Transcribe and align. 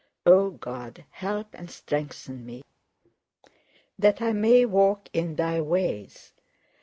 O 0.25 0.49
God, 0.49 1.05
help 1.11 1.49
and 1.53 1.69
strengthen 1.69 2.43
me 2.43 2.63
that 3.99 4.19
I 4.19 4.33
may 4.33 4.65
walk 4.65 5.09
in 5.13 5.35
Thy 5.35 5.61
ways! 5.61 6.33